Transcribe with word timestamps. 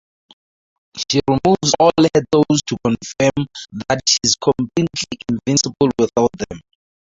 She 0.97 1.21
removes 1.27 1.75
all 1.79 1.91
her 2.01 2.25
clothes 2.31 2.63
to 2.69 2.77
confirm 2.83 3.45
that 3.87 3.99
she 4.07 4.17
is 4.23 4.33
completely 4.35 5.19
invisible 5.29 5.91
without 5.99 6.31
them. 6.39 6.59